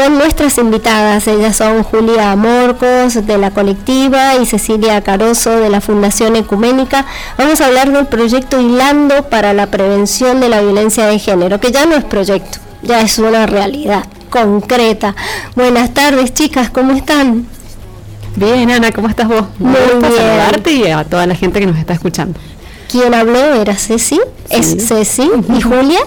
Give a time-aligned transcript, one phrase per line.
[0.00, 1.28] con nuestras invitadas.
[1.28, 7.04] Ellas son Julia Morcos de la colectiva y Cecilia Caroso de la Fundación Ecuménica.
[7.36, 11.70] Vamos a hablar del proyecto Hilando para la prevención de la violencia de género, que
[11.70, 15.14] ya no es proyecto, ya es una realidad concreta.
[15.54, 17.46] Buenas tardes, chicas, ¿cómo están?
[18.36, 19.44] Bien, Ana, ¿cómo estás vos?
[19.58, 20.00] Muy bien.
[20.00, 22.40] saludarte y a toda la gente que nos está escuchando.
[22.90, 23.54] ¿Quién habló?
[23.54, 24.20] ¿Era Ceci?
[24.48, 25.30] ¿Es Ceci?
[25.56, 26.00] ¿Y Julia?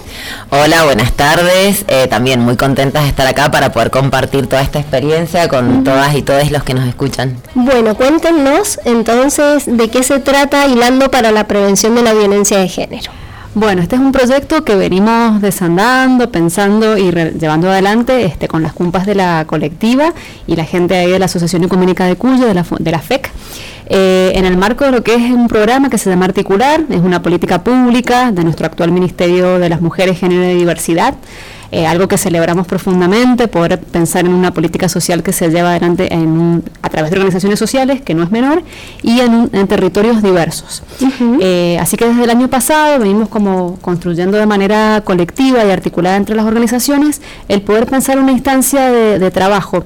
[0.49, 1.85] Hola, buenas tardes.
[1.87, 6.13] Eh, también muy contentas de estar acá para poder compartir toda esta experiencia con todas
[6.13, 7.37] y todos los que nos escuchan.
[7.55, 12.67] Bueno, cuéntenos entonces de qué se trata Hilando para la Prevención de la Violencia de
[12.67, 13.11] Género.
[13.55, 18.73] Bueno, este es un proyecto que venimos desandando, pensando y llevando adelante este, con las
[18.73, 20.11] cumpas de la colectiva
[20.47, 23.29] y la gente ahí de la Asociación Económica de Cuyo, de la, de la FEC,
[23.87, 27.01] eh, en el marco de lo que es un programa que se llama Articular, es
[27.01, 31.15] una política pública de nuestro actual Ministerio de las Mujeres, Género y Diversidad.
[31.75, 36.07] Eh, algo que celebramos profundamente, poder pensar en una política social que se lleva adelante
[36.83, 38.61] a través de organizaciones sociales, que no es menor,
[39.01, 40.83] y en, territorios diversos.
[41.39, 46.15] Eh, así que desde el año pasado venimos como construyendo de manera colectiva y articulada
[46.15, 49.83] entre las organizaciones el poder pensar una instancia de trabajo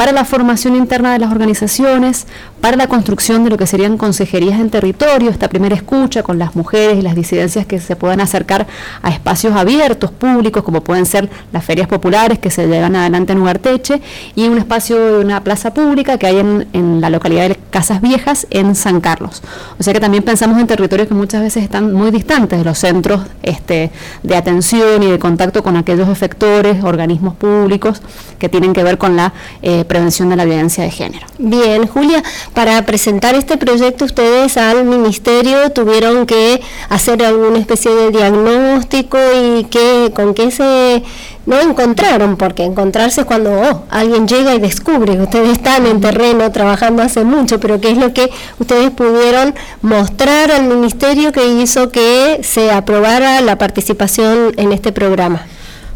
[0.00, 2.26] para la formación interna de las organizaciones,
[2.62, 6.56] para la construcción de lo que serían consejerías en territorio, esta primera escucha con las
[6.56, 8.66] mujeres y las disidencias que se puedan acercar
[9.02, 13.40] a espacios abiertos, públicos, como pueden ser las ferias populares que se llevan adelante en
[13.40, 14.00] Ugarteche,
[14.34, 18.46] y un espacio de una plaza pública que hay en, la localidad de Casas Viejas,
[18.48, 19.42] en San Carlos.
[19.78, 22.78] O sea que también pensamos en territorios que muchas veces están muy distantes de los
[22.78, 23.90] centros este,
[24.22, 28.00] de atención y de contacto con aquellos efectores, organismos públicos
[28.38, 31.26] que tienen que ver con la eh, prevención de la violencia de género.
[31.38, 32.22] Bien, Julia,
[32.54, 39.64] para presentar este proyecto ustedes al ministerio tuvieron que hacer alguna especie de diagnóstico y
[39.64, 41.02] qué, con qué se
[41.46, 46.00] no encontraron, porque encontrarse es cuando oh, alguien llega y descubre que ustedes están en
[46.00, 48.30] terreno trabajando hace mucho, pero qué es lo que
[48.60, 55.44] ustedes pudieron mostrar al ministerio que hizo que se aprobara la participación en este programa.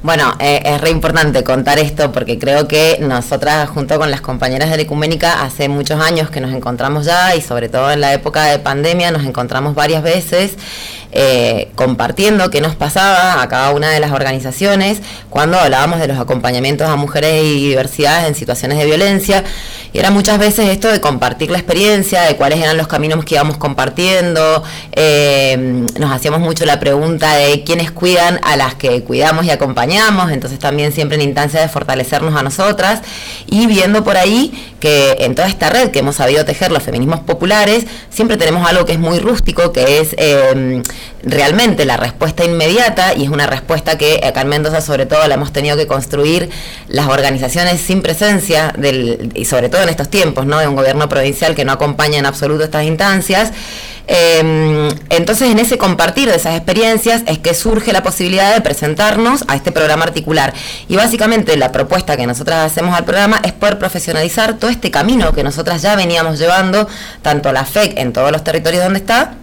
[0.05, 4.69] Bueno, eh, es re importante contar esto porque creo que nosotras, junto con las compañeras
[4.69, 8.13] de la Ecuménica, hace muchos años que nos encontramos ya y sobre todo en la
[8.13, 10.59] época de pandemia nos encontramos varias veces
[11.17, 16.19] eh, compartiendo qué nos pasaba a cada una de las organizaciones cuando hablábamos de los
[16.19, 19.45] acompañamientos a mujeres y diversidades en situaciones de violencia.
[19.93, 23.37] Y era muchas veces esto de compartir la experiencia, de cuáles eran los caminos que
[23.37, 24.63] íbamos compartiendo.
[24.93, 30.33] Eh, nos hacíamos mucho la pregunta de quiénes cuidan a las que cuidamos y acompañamos
[30.33, 33.03] entonces también siempre en instancia de fortalecernos a nosotras
[33.47, 37.21] y viendo por ahí que en toda esta red que hemos sabido tejer los feminismos
[37.21, 40.83] populares, siempre tenemos algo que es muy rústico, que es em,
[41.23, 45.35] realmente la respuesta inmediata y es una respuesta que acá en Mendoza sobre todo la
[45.35, 46.51] hemos tenido que construir
[46.89, 50.59] las organizaciones sin presencia del, y sobre todo en estos tiempos, ¿no?
[50.59, 53.53] De un gobierno provincial que no acompaña en absoluto estas instancias.
[54.07, 59.45] Em, entonces, en ese compartir de esas experiencias es que surge la posibilidad de presentarnos
[59.49, 60.53] a este programa articular.
[60.89, 65.33] Y básicamente la propuesta que nosotras hacemos al programa es poder profesionalizar todo este camino
[65.33, 66.87] que nosotras ya veníamos llevando,
[67.23, 69.37] tanto la FEC en todos los territorios donde está,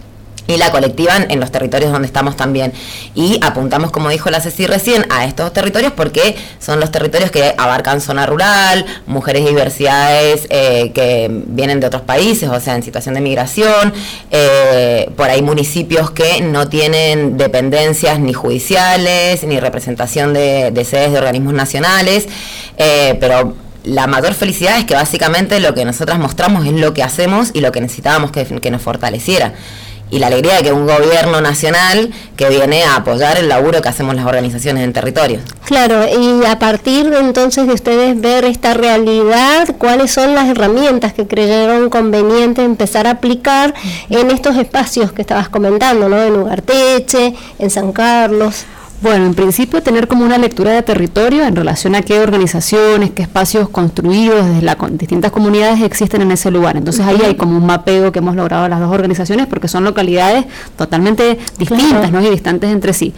[0.46, 2.72] y la colectivan en los territorios donde estamos también.
[3.14, 7.54] Y apuntamos, como dijo la Ceci recién, a estos territorios porque son los territorios que
[7.56, 13.14] abarcan zona rural, mujeres diversidades eh, que vienen de otros países, o sea, en situación
[13.14, 13.92] de migración,
[14.30, 21.18] eh, por ahí municipios que no tienen dependencias ni judiciales, ni representación de, sedes de
[21.18, 22.28] organismos nacionales,
[22.76, 23.54] eh, pero
[23.84, 27.60] la mayor felicidad es que básicamente lo que nosotras mostramos es lo que hacemos y
[27.60, 29.54] lo que necesitábamos que nos fortaleciera
[30.12, 33.88] y la alegría de que un gobierno nacional que viene a apoyar el laburo que
[33.88, 35.40] hacemos las organizaciones en territorio.
[35.64, 41.14] Claro, y a partir de entonces de ustedes ver esta realidad, ¿cuáles son las herramientas
[41.14, 43.72] que creyeron conveniente empezar a aplicar
[44.10, 46.22] en estos espacios que estabas comentando, ¿no?
[46.22, 48.66] En Ugarteche, en San Carlos.
[49.02, 53.22] Bueno, en principio tener como una lectura de territorio en relación a qué organizaciones, qué
[53.22, 56.76] espacios construidos desde las distintas comunidades existen en ese lugar.
[56.76, 60.44] Entonces ahí hay como un mapeo que hemos logrado las dos organizaciones porque son localidades
[60.76, 62.22] totalmente distintas ¿no?
[62.22, 63.12] y distantes entre sí.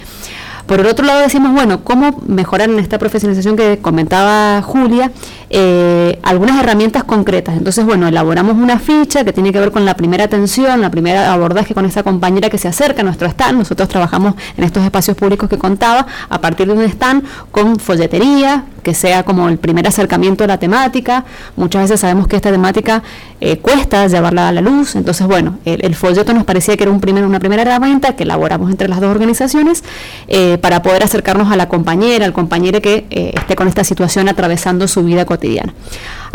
[0.66, 5.10] Por el otro lado decimos, bueno, ¿cómo mejorar en esta profesionalización que comentaba Julia?
[5.56, 7.56] eh, algunas herramientas concretas.
[7.56, 11.32] Entonces, bueno, elaboramos una ficha que tiene que ver con la primera atención, la primera
[11.32, 13.58] abordaje con esa compañera que se acerca a nuestro stand.
[13.58, 17.22] Nosotros trabajamos en estos espacios públicos que contaba a partir de un stand
[17.52, 21.24] con folletería, que sea como el primer acercamiento a la temática.
[21.56, 23.02] Muchas veces sabemos que esta temática
[23.40, 27.00] eh, cuesta llevarla a la luz, entonces bueno, el, folleto nos parecía que era un
[27.04, 29.84] una primera herramienta que elaboramos entre las dos organizaciones
[30.28, 34.28] eh, para poder acercarnos a la compañera, al compañero que eh, esté con esta situación
[34.28, 35.74] atravesando su vida cotidiana.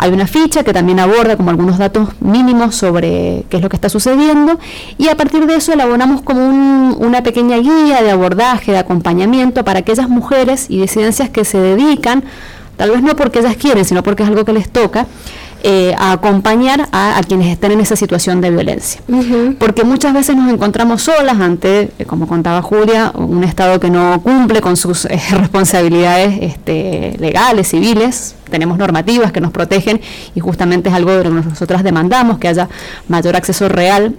[0.02, 3.76] Hay una ficha que también aborda como algunos datos mínimos sobre qué es lo que
[3.76, 4.58] está sucediendo
[4.96, 6.40] y a partir de eso elaboramos como
[6.96, 12.24] una pequeña guía de abordaje, de acompañamiento para aquellas mujeres y disidencias que se dedican
[12.78, 15.06] tal vez no porque ellas quieren, sino porque es algo que les toca,
[15.62, 19.00] eh, a acompañar a, quienes están en esa situación de violencia.
[19.58, 24.20] Porque muchas veces nos encontramos solas ante, eh, como contaba Julia, un Estado que no
[24.22, 28.36] cumple con sus eh, responsabilidades este, legales, civiles.
[28.50, 30.00] Tenemos normativas que nos protegen
[30.34, 32.68] y justamente es algo de lo que nosotras demandamos, que haya
[33.08, 34.16] mayor acceso real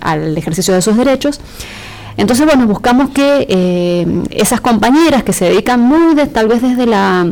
[0.00, 1.40] al ejercicio de esos derechos.
[2.16, 7.26] Entonces, bueno, buscamos que esas compañeras que se dedican muy tal vez desde la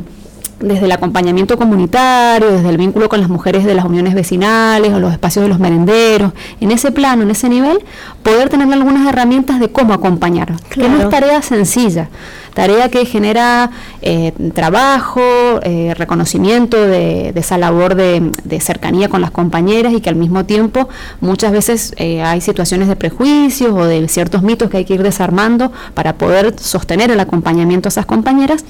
[0.60, 4.98] desde el acompañamiento comunitario, desde el vínculo con las mujeres de las uniones vecinales o
[4.98, 7.78] los espacios de los merenderos, en ese plano, en ese nivel,
[8.22, 12.08] poder tener algunas herramientas de cómo acompañar, que no es tarea sencilla,
[12.54, 13.70] tarea que genera
[14.02, 15.22] eh, trabajo,
[15.62, 20.88] eh, reconocimiento de, esa labor de, cercanía con las compañeras y que al mismo tiempo
[21.20, 25.04] muchas veces eh, hay situaciones de prejuicios o de ciertos mitos que hay que ir
[25.04, 28.64] desarmando para poder sostener el acompañamiento a esas compañeras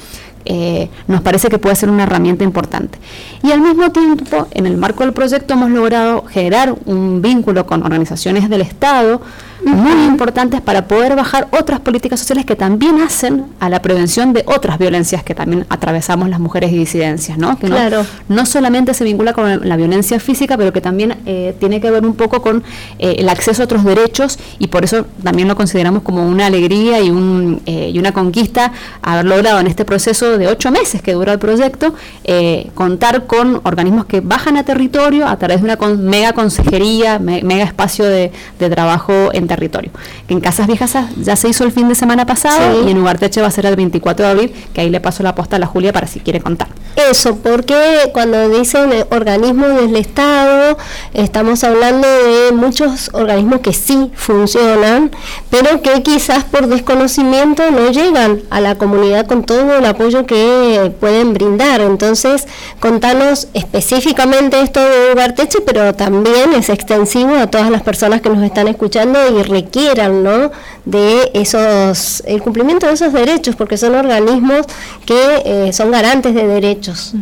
[0.44, 2.99] eh, nos parece que puede ser una herramienta importante.
[3.43, 7.82] Y al mismo tiempo, en el marco del proyecto hemos logrado generar un vínculo con
[7.82, 9.20] organizaciones del Estado
[9.64, 14.44] muy importantes para poder bajar otras políticas sociales que también hacen a la prevención de
[14.46, 17.58] otras violencias que también atravesamos las mujeres y disidencias, ¿no?
[17.58, 18.05] Que claro.
[18.28, 22.05] no, solamente se vincula con la violencia física, pero que también eh, tiene que ver
[22.05, 22.62] un poco con
[22.99, 27.00] eh, el acceso a otros derechos y por eso también lo consideramos como una alegría
[27.00, 28.72] y, un, y una conquista
[29.02, 31.94] haber logrado en este proceso de ocho meses que dura el proyecto,
[32.25, 37.64] eh, contar con organismos que bajan a territorio a través de una mega consejería, mega
[37.64, 39.91] espacio de, trabajo en territorio.
[40.29, 43.49] En Casas Viejas ya se hizo el fin de semana pasado y en Ugarteche va
[43.49, 45.93] a ser el 24 de abril, que ahí le paso la posta a la Julia
[45.93, 46.69] para si quiere contar.
[47.11, 50.77] Eso, porque cuando dicen organismos del Estado,
[51.15, 55.12] estamos hablando de muchos organismos que sí funcionan,
[55.49, 60.93] pero que quizás por desconocimiento no llegan a la comunidad con todo el apoyo que
[60.99, 61.81] pueden brindar.
[61.81, 62.49] Entonces,
[62.81, 68.43] contanos específicamente esto de Ugarteche, pero también es extensivo a todas las personas que nos
[68.43, 70.50] están escuchando y requieran, ¿no?
[70.85, 74.67] De esos, el cumplimiento de esos derechos, porque son organismos
[75.06, 77.14] que eh, son garantes de derechos.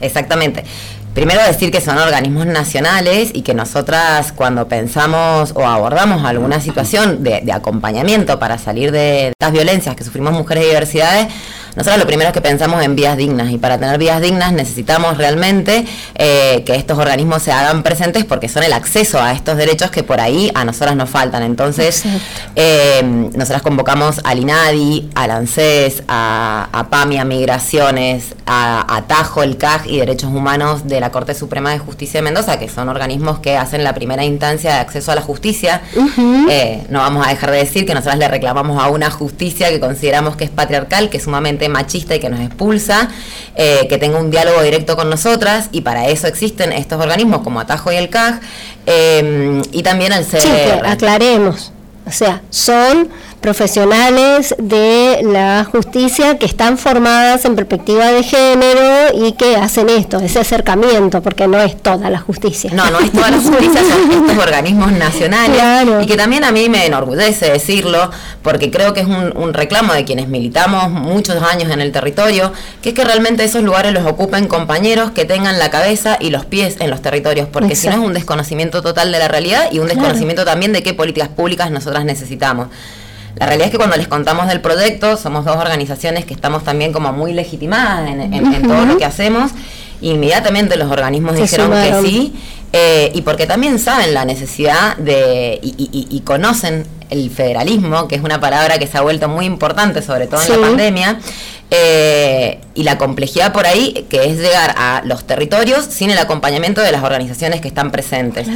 [0.00, 0.64] Exactamente.
[1.14, 7.24] Primero decir que son organismos nacionales y que nosotras cuando pensamos o abordamos alguna situación
[7.24, 11.26] de, acompañamiento para salir de estas violencias que sufrimos mujeres y diversidades,
[11.76, 15.16] nosotros lo primero es que pensamos en vías dignas y para tener vías dignas necesitamos
[15.18, 15.84] realmente
[16.14, 20.02] eh, que estos organismos se hagan presentes porque son el acceso a estos derechos que
[20.02, 21.42] por ahí a nosotras nos faltan.
[21.42, 22.04] Entonces,
[22.56, 29.86] eh, nosotras convocamos al INADI, al ANSES, a, a PAMI, Migraciones, a, Atajo, el CAG
[29.86, 33.56] y Derechos Humanos de la Corte Suprema de Justicia de Mendoza, que son organismos que
[33.56, 35.82] hacen la primera instancia de acceso a la justicia.
[36.50, 39.80] Eh, no vamos a dejar de decir que nosotras le reclamamos a una justicia que
[39.80, 43.08] consideramos que es patriarcal, que es sumamente machista y que nos expulsa,
[43.54, 47.60] eh, que tenga un diálogo directo con nosotras y para eso existen estos organismos como
[47.60, 48.40] Atajo y el CAG
[48.86, 50.40] eh, y también el CR.
[50.40, 50.48] Sí,
[50.84, 51.72] aclaremos.
[52.06, 53.08] O sea, son
[53.40, 60.18] profesionales de la justicia que están formadas en perspectiva de género y que hacen esto,
[60.18, 62.70] ese acercamiento, porque no es toda la justicia.
[62.72, 66.68] No, no es toda la justicia, son estos organismos nacionales y que también a mí
[66.68, 68.10] me enorgullece decirlo,
[68.42, 72.90] porque creo que es un, reclamo de quienes militamos muchos años en el territorio, que
[72.90, 76.76] es que realmente esos lugares los ocupen compañeros que tengan la cabeza y los pies
[76.78, 79.88] en los territorios, porque si no es un desconocimiento total de la realidad y un
[79.88, 82.68] desconocimiento también de qué políticas públicas nosotras necesitamos.
[83.36, 86.92] La realidad es que cuando les contamos del proyecto, somos dos organizaciones que estamos también
[86.92, 89.52] como muy legitimadas en, todo lo que hacemos.
[90.00, 92.34] Inmediatamente los organismos dijeron que sí,
[92.72, 98.40] eh, y porque también saben la necesidad de, y, conocen el federalismo, que es una
[98.40, 101.18] palabra que se ha vuelto muy importante, sobre todo en la pandemia,
[101.70, 106.80] eh, y la complejidad por ahí, que es llegar a los territorios sin el acompañamiento
[106.80, 108.46] de las organizaciones que están presentes.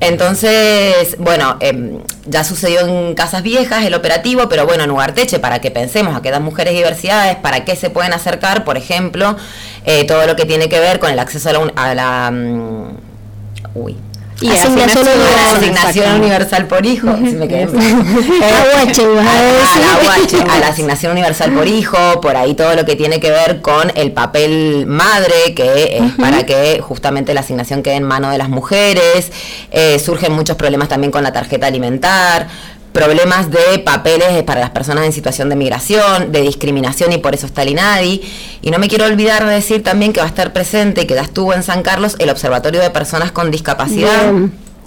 [0.00, 5.60] Entonces, bueno, em, ya sucedió en Casas Viejas el operativo, pero bueno, en Ugarteche, para
[5.60, 9.36] que pensemos a qué dan mujeres y diversidades, para qué se pueden acercar, por ejemplo,
[9.84, 11.72] eh, todo lo que tiene que ver con el acceso a la...
[11.76, 12.96] a la mm,
[13.74, 13.96] uy,
[14.40, 16.14] y asignación, universal, asignación.
[16.20, 17.16] universal por hijo.
[17.16, 17.64] Si me quedé
[20.50, 23.92] a, la asignación universal por hijo, por ahí todo lo que tiene que ver con
[23.94, 28.48] el papel madre, que es para que justamente la asignación quede en mano de las
[28.48, 29.30] mujeres.
[29.70, 32.48] Eh, surgen muchos problemas también con la tarjeta alimentar
[32.94, 37.44] problemas de papeles para las personas en situación de migración, de discriminación y por eso
[37.44, 38.22] está el INADI.
[38.62, 41.22] Y no me quiero olvidar de decir también que va a estar presente, que ya
[41.22, 44.32] estuvo en San Carlos, el Observatorio de Personas con Discapacidad.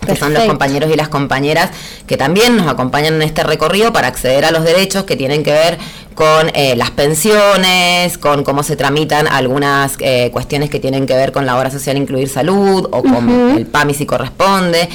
[0.06, 1.72] que son los compañeros y las compañeras
[2.06, 5.52] que también nos acompañan en este recorrido para acceder a los derechos que tienen que
[5.52, 5.78] ver
[6.16, 11.34] con eh, las pensiones, con cómo se tramitan algunas eh, cuestiones que tienen que ver
[11.34, 14.88] con la obra social incluir salud o con el PAMI si corresponde.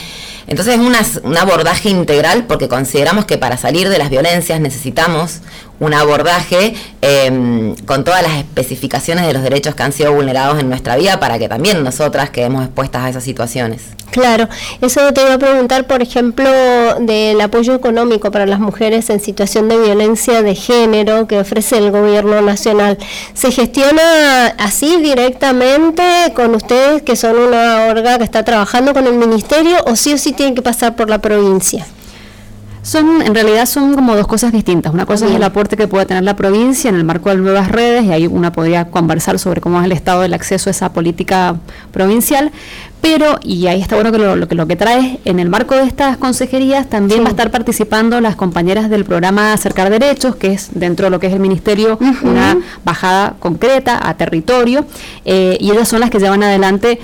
[0.46, 5.40] Entonces es un abordaje integral porque consideramos que para salir de las violencias necesitamos
[5.82, 10.68] un abordaje em, con todas las especificaciones de los derechos que han sido vulnerados en
[10.68, 13.82] nuestra vida para que también nosotras quedemos expuestas a esas situaciones.
[14.12, 14.48] Claro,
[14.80, 16.48] eso te iba a preguntar, por ejemplo,
[17.00, 21.90] del apoyo económico para las mujeres en situación de violencia de género que ofrece el
[21.90, 22.96] gobierno nacional.
[23.34, 26.04] ¿Se gestiona así directamente
[26.36, 30.18] con ustedes, que son una orga que está trabajando con el ministerio, o sí o
[30.18, 31.84] sí tienen que pasar por la provincia?
[32.82, 34.92] Son, en realidad son como dos cosas distintas.
[34.92, 37.70] Una cosa es el aporte que puede tener la provincia en el marco de nuevas
[37.70, 40.92] redes, y ahí una podría conversar sobre cómo es el estado del acceso a esa
[40.92, 41.56] política
[41.92, 42.50] provincial,
[43.00, 45.82] pero, y ahí está bueno que lo, que, lo que trae, en el marco de
[45.82, 50.70] estas consejerías también va a estar participando las compañeras del programa Acercar Derechos, que es
[50.72, 54.84] dentro de lo que es el ministerio una bajada concreta a territorio,
[55.24, 57.00] eh, y ellas son las que llevan adelante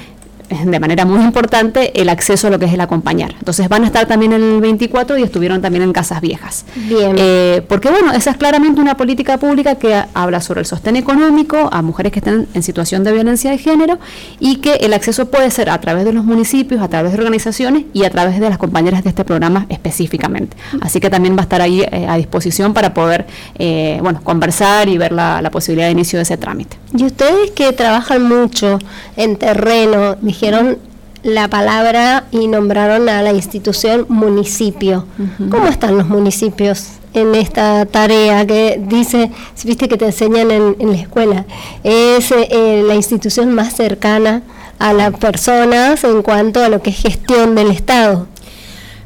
[0.65, 3.35] de manera muy importante el acceso a lo que es el acompañar.
[3.39, 6.65] Entonces van a estar también el 24 y estuvieron también en Casas Viejas.
[6.75, 7.15] Bien.
[7.19, 11.69] Eh, porque bueno, esa es claramente una política pública que habla sobre el sostén económico
[11.73, 13.99] a mujeres que están en situación de violencia de género
[14.41, 17.85] y que el acceso puede ser a través de los municipios, a través de organizaciones
[17.93, 20.57] y a través de las compañeras de este programa específicamente.
[20.81, 23.27] Así que también va a estar ahí eh, a disposición para poder
[23.59, 26.77] eh, bueno, conversar y ver la, la posibilidad de inicio de ese trámite.
[26.97, 28.79] Y ustedes que trabajan mucho
[29.17, 30.79] en terreno, dijeron
[31.25, 35.05] la palabra y nombraron a la institución municipio.
[35.51, 39.33] ¿Cómo están los municipios en esta tarea que dice,
[39.65, 41.45] viste que te enseñan en, la escuela?
[41.83, 44.43] Es eh, la institución más cercana
[44.79, 48.29] a las personas en cuanto a lo que es gestión del Estado.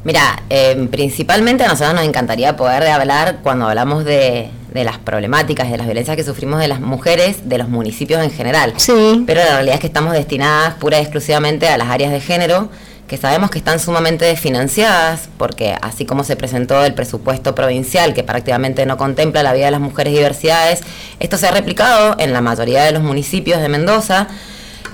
[0.04, 5.70] Mira, eh, principalmente a nosotros nos encantaría poder hablar cuando hablamos de, de las problemáticas,
[5.70, 8.74] de las violencias que sufrimos de las mujeres, de los municipios en general.
[8.76, 9.24] Sí.
[9.26, 12.68] Pero la realidad es que estamos destinadas pura y exclusivamente a las áreas de género,
[13.12, 18.22] que sabemos que están sumamente desfinanciadas, porque así como se presentó el presupuesto provincial, que
[18.22, 20.80] prácticamente no contempla la vida de las mujeres y diversidades,
[21.20, 24.28] esto se ha replicado en la mayoría de los municipios de Mendoza.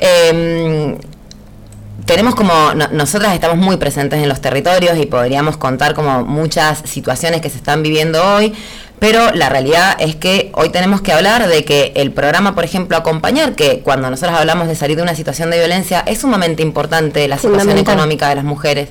[0.01, 0.97] Em,
[2.07, 2.53] tenemos como,
[2.91, 7.59] nosotras estamos muy presentes en los territorios y podríamos contar como muchas situaciones que se
[7.59, 8.55] están viviendo hoy,
[8.99, 12.97] pero la realidad es que hoy tenemos que hablar de que el programa, por ejemplo,
[12.97, 17.27] acompañar, que cuando nosotros hablamos de salir de una situación de violencia, es sumamente importante
[17.29, 18.89] la situación económica de las mujeres.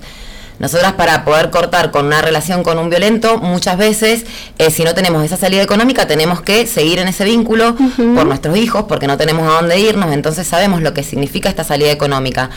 [0.59, 4.25] Nosotras para poder cortar con una relación con un violento, muchas veces,
[4.57, 7.75] eh, si no tenemos esa salida económica, tenemos que seguir en ese vínculo
[8.15, 11.63] por nuestros hijos, porque no tenemos a dónde irnos, entonces sabemos lo que significa esta
[11.63, 12.49] salida económica.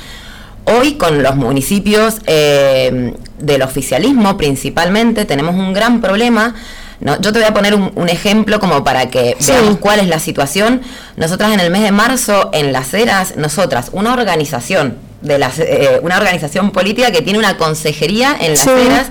[0.64, 6.54] Hoy con los municipios eh, del oficialismo principalmente tenemos un gran problema
[7.00, 10.82] yo te voy a poner un, ejemplo como para que veamos cuál es la situación.
[11.16, 16.00] Nosotras en el mes de marzo, en Las Heras, nosotras, una organización, de las, eh,
[16.02, 19.08] una organización política que tiene una consejería en Las Heras,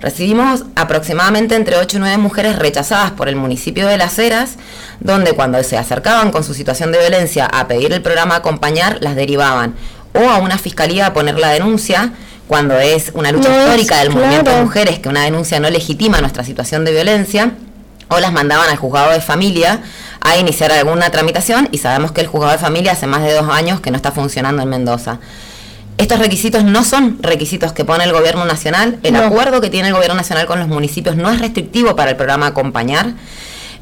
[0.00, 4.56] recibimos aproximadamente entre 8 y 9 mujeres rechazadas por el municipio de Las Heras,
[5.00, 9.16] donde cuando se acercaban con su situación de violencia a pedir el programa acompañar, las
[9.16, 9.74] derivaban
[10.12, 12.12] o a una fiscalía a poner la denuncia
[12.48, 16.44] cuando es una lucha histórica del movimiento de mujeres que una denuncia no legitima nuestra
[16.44, 17.52] situación de violencia,
[18.08, 19.80] o las mandaban al juzgado de familia
[20.20, 23.48] a iniciar alguna tramitación y sabemos que el juzgado de familia hace más de dos
[23.50, 25.18] años que no está funcionando en Mendoza.
[25.96, 28.98] Estos requisitos no son requisitos que pone el gobierno nacional.
[29.04, 32.16] El acuerdo que tiene el gobierno nacional con los municipios no es restrictivo para el
[32.16, 33.12] programa Acompañar.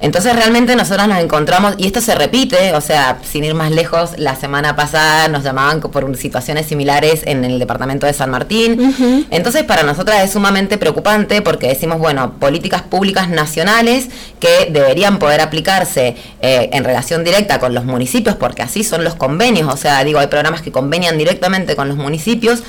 [0.02, 4.11] Entonces realmente nosotros nos encontramos, y esto se repite, o sea, sin ir más lejos,
[4.18, 9.26] la semana pasada nos llamaban por situaciones similares en el departamento de San Martín.
[9.30, 14.09] Entonces para nosotras es sumamente preocupante porque decimos, bueno, políticas públicas nacionales
[14.40, 19.14] que deberían poder aplicarse eh, en relación directa con los municipios, porque así son los
[19.14, 22.64] convenios, o sea, digo, hay programas que convenian directamente con los municipios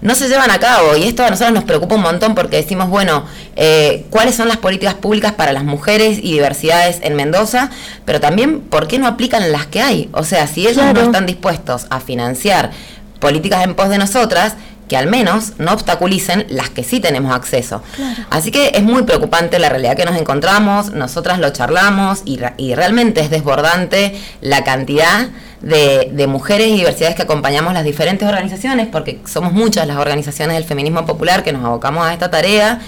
[0.00, 0.96] no se llevan a cabo.
[0.96, 3.24] Y esto a nosotros nos preocupa un montón porque decimos, bueno,
[3.56, 7.70] eh, ¿cuáles son las políticas públicas para las mujeres y diversidades en Mendoza?
[8.04, 10.08] Pero también, ¿por qué no aplican las que hay?
[10.12, 12.70] O sea, si ellos no están dispuestos a financiar
[13.18, 14.54] políticas en pos de nosotras,
[14.88, 17.82] que al menos no obstaculicen las que sí tenemos acceso.
[18.30, 22.74] Así que es muy preocupante la realidad que nos encontramos, nosotras lo charlamos y, y
[22.74, 25.28] realmente es desbordante la cantidad
[25.60, 30.64] de, mujeres y diversidades que acompañamos las diferentes organizaciones, porque somos muchas las organizaciones del
[30.64, 32.80] feminismo popular que nos abocamos a esta tarea.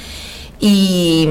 [0.61, 1.29] Y,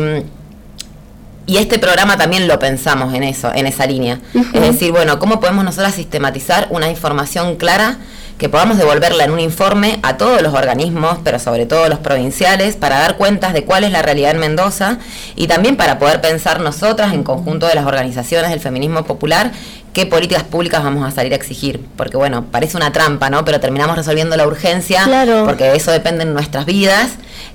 [1.46, 4.20] y este programa también lo pensamos en eso, en esa línea.
[4.54, 7.98] Es decir, bueno, ¿cómo podemos nosotras sistematizar una información clara?
[8.40, 12.78] Que podamos devolverla en un informe a todos los organismos, pero sobre todo los provinciales,
[12.78, 14.98] para dar cuentas de cuál es la realidad en Mendoza
[15.36, 19.52] y también para poder pensar nosotras en conjunto de las organizaciones del feminismo popular
[19.92, 21.82] qué políticas públicas vamos a salir a exigir.
[21.98, 23.44] Porque bueno, parece una trampa, ¿no?
[23.44, 25.04] Pero terminamos resolviendo la urgencia
[25.46, 27.12] porque de eso dependen nuestras vidas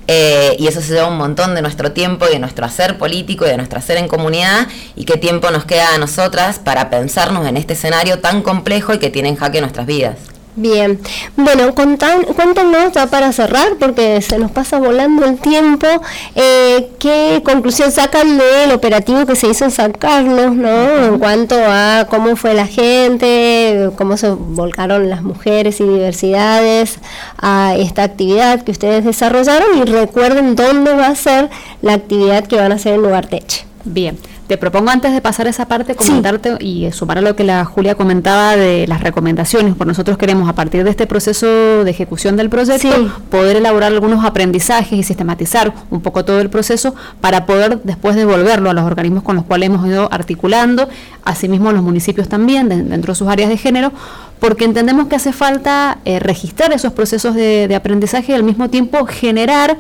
[0.07, 3.47] eh, y eso se lleva un montón de nuestro tiempo y de nuestro hacer político
[3.47, 7.47] y de nuestro hacer en comunidad y qué tiempo nos queda a nosotras para pensarnos
[7.47, 10.34] en este escenario tan complejo y que tiene en jaque nuestras vidas.
[10.57, 11.01] Bien,
[11.37, 15.89] bueno, cuéntanos ya para cerrar, porque se nos pasa volando el tiempo,
[16.37, 21.07] eh, ¿qué conclusión sacan del operativo que se hizo en San Carlos, ¿no?
[21.07, 26.99] En cuanto a cómo fue la gente, cómo se volcaron las mujeres y diversidades
[27.37, 31.51] a esta actividad que ustedes desarrollaron y recuerden dónde va a ser
[31.83, 33.65] la actividad que van a hacer en Lugar Teche.
[33.85, 34.17] Bien.
[34.47, 37.95] Te propongo antes de pasar esa parte comentarte y sumar a lo que la Julia
[37.95, 41.47] comentaba de las recomendaciones, porque nosotros queremos a partir de este proceso
[41.83, 46.95] de ejecución del proyecto poder elaborar algunos aprendizajes y sistematizar un poco todo el proceso
[47.23, 50.91] para poder después devolverlo a los organismos con los cuales hemos ido articulando,
[51.25, 53.93] asimismo a los municipios también dentro de sus áreas de género,
[54.41, 58.69] porque entendemos que hace falta eh, registrar esos procesos de, de aprendizaje y al mismo
[58.69, 59.79] tiempo generar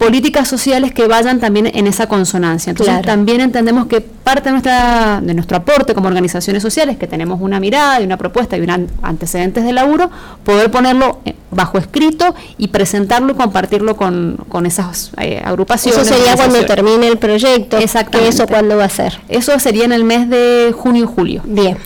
[0.00, 2.70] políticas sociales que vayan también en esa consonancia.
[2.70, 7.38] Entonces también entendemos que parte de, nuestra, de nuestro aporte como organizaciones sociales, que tenemos
[7.42, 10.10] una mirada y una propuesta y un antecedentes de laburo,
[10.42, 16.00] poder ponerlo eh, bajo escrito y presentarlo y compartirlo con, con esas eh, agrupaciones.
[16.00, 17.76] Eso sería cuando termine el proyecto.
[17.76, 18.34] Exactamente.
[18.34, 19.20] ¿Eso cuándo va a ser?
[19.28, 21.42] Eso sería en el mes de junio y julio.
[21.44, 21.76] Bien.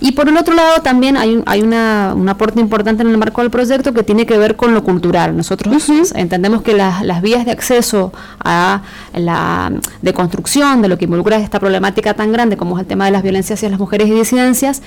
[0.00, 3.18] Y por el otro lado también hay, un, hay una, un aporte importante en el
[3.18, 5.36] marco del proyecto que tiene que ver con lo cultural.
[5.36, 11.36] Nosotros entendemos que las, las vías de acceso a la deconstrucción de lo que involucra
[11.36, 14.12] esta problemática tan grande como es el tema de las violencias hacia las mujeres y
[14.12, 14.82] disidencias,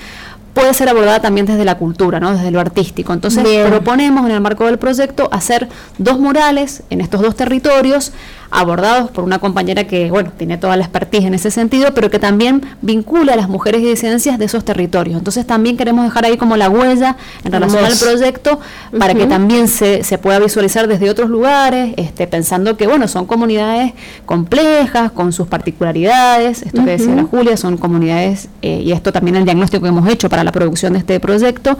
[0.54, 2.32] puede ser abordada también desde la cultura, ¿no?
[2.32, 3.12] desde lo artístico.
[3.12, 5.68] Entonces proponemos en el marco del proyecto hacer
[5.98, 8.12] dos murales en estos dos territorios
[8.50, 12.18] abordados por una compañera que, bueno, tiene toda la expertise en ese sentido, pero que
[12.18, 15.18] también vincula a las mujeres y disidencias de esos territorios.
[15.18, 18.60] Entonces también queremos dejar ahí como la huella en relación al proyecto
[18.98, 23.26] para que también se, se, pueda visualizar desde otros lugares, este, pensando que, bueno, son
[23.26, 23.92] comunidades
[24.26, 29.36] complejas, con sus particularidades, esto que decía la Julia, son comunidades, eh, y esto también
[29.36, 31.78] el diagnóstico que hemos hecho para la producción de este proyecto,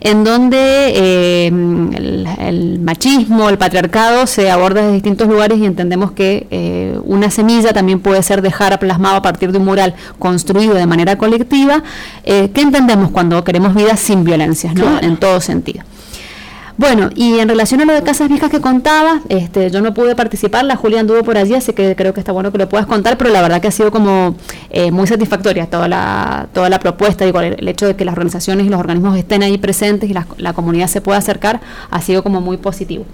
[0.00, 6.01] en donde eh, el, el machismo, el patriarcado se aborda desde distintos lugares y entendemos
[6.10, 10.74] que eh, una semilla también puede ser dejar plasmado a partir de un mural construido
[10.74, 11.82] de manera colectiva.
[12.24, 14.98] Eh, ¿Qué entendemos cuando queremos vidas sin violencias, ¿no?
[15.00, 15.84] en todo sentido?
[16.78, 20.16] Bueno, y en relación a lo de Casas Viejas que contaba, este, yo no pude
[20.16, 22.86] participar, la Julia anduvo por allí, así que creo que está bueno que lo puedas
[22.86, 24.36] contar, pero la verdad que ha sido como
[24.70, 28.66] eh, muy satisfactoria toda la, toda la propuesta, digo, el, hecho de que las organizaciones
[28.66, 31.60] y los organismos estén ahí presentes y la, la comunidad se pueda acercar,
[31.90, 33.04] ha sido como muy positivo.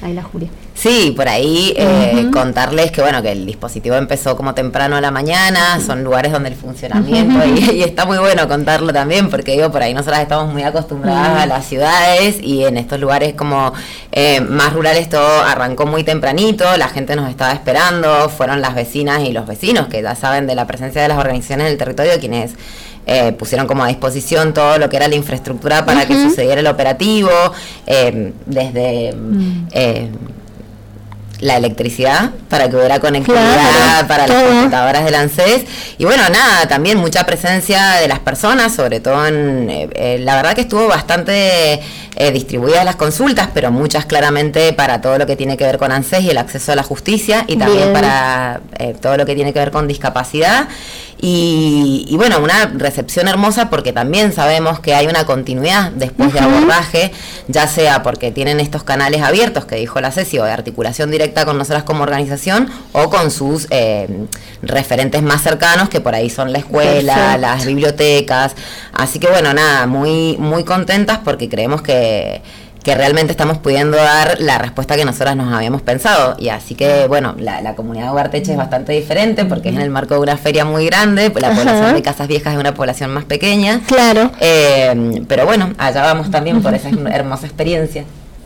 [0.00, 0.48] Ahí la Julia.
[0.74, 5.10] Sí, por ahí eh, contarles que bueno que el dispositivo empezó como temprano a la
[5.10, 9.82] mañana, son lugares donde el funcionamiento y, está muy bueno contarlo también porque digo por
[9.82, 13.72] ahí nosotras estamos muy acostumbradas a las ciudades y en estos lugares como
[14.12, 19.24] eh, más rurales todo arrancó muy tempranito, la gente nos estaba esperando, fueron las vecinas
[19.24, 22.52] y los vecinos que ya saben de la presencia de las organizaciones del territorio quienes
[23.08, 26.66] eh, pusieron como a disposición todo lo que era la infraestructura para que sucediera el
[26.66, 27.30] operativo,
[27.86, 29.66] desde mm.
[31.40, 35.64] la electricidad para que hubiera conectividad para las computadoras del ANSES.
[35.98, 40.36] Y bueno nada también mucha presencia de las personas sobre todo en eh, eh, la
[40.36, 41.80] verdad que estuvo bastante
[42.16, 45.92] eh, distribuidas las consultas pero muchas claramente para todo lo que tiene que ver con
[45.92, 48.60] ANSES y el acceso a la justicia y también para
[49.00, 50.68] todo lo que tiene que ver con discapacidad
[51.20, 57.10] y, bueno, una recepción hermosa porque también sabemos que hay una continuidad después de abordaje,
[57.48, 61.44] ya sea porque tienen estos canales abiertos que dijo la Ceci o de articulación directa
[61.44, 64.26] con nosotras como organización o con sus eh,
[64.62, 68.54] referentes más cercanos que por ahí son la escuela, las bibliotecas.
[68.92, 72.42] Así que bueno, nada, muy, muy contentas porque creemos que
[72.82, 76.36] que realmente estamos pudiendo dar la respuesta que nosotras nos habíamos pensado.
[76.38, 79.90] Y así que, bueno, la, comunidad de Ugarteche es bastante diferente porque es en el
[79.90, 83.24] marco de una feria muy grande, la población de Casas Viejas es una población más
[83.24, 83.80] pequeña.
[83.86, 84.30] Claro.
[84.40, 88.04] Eh, pero bueno, allá vamos también por esa hermosa experiencia.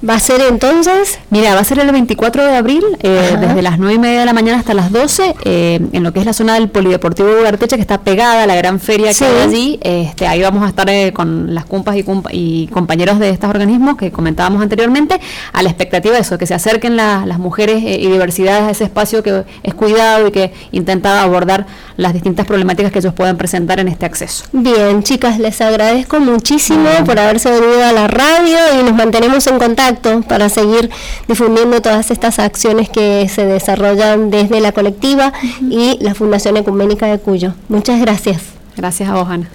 [0.08, 1.20] ¿Va a ser entonces?
[1.30, 4.26] Mira, va a ser el 24 de abril, eh, desde las 9 y media de
[4.26, 7.56] la mañana hasta las 12, eh, en lo que es la zona del Polideportivo de
[7.56, 9.78] que está pegada a la gran feria que hay allí.
[9.80, 11.94] Este, ahí vamos a estar eh, con las cumpas
[12.32, 15.20] y, compañeros de estos organismos que comentábamos anteriormente,
[15.52, 19.22] a la expectativa de eso, que se acerquen las mujeres y diversidades a ese espacio
[19.22, 23.88] que es cuidado y que intenta abordar las distintas problemáticas que ellos pueden presentar en
[23.88, 24.44] este acceso.
[24.52, 29.58] Bien, chicas, les agradezco muchísimo por haberse venido a la radio y nos mantenemos en
[29.58, 30.90] contacto para seguir
[31.28, 37.18] difundiendo todas estas acciones que se desarrollan desde la colectiva y la Fundación Ecuménica de
[37.18, 37.54] Cuyo.
[37.68, 38.42] Muchas gracias.
[38.76, 39.50] Gracias a vos, Ana.